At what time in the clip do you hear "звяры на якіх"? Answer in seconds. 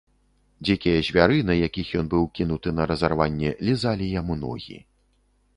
1.09-1.91